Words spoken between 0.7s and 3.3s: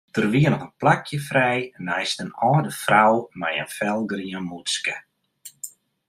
plakje frij neist in âlde frou